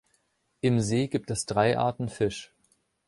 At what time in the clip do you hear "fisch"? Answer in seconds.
2.09-2.51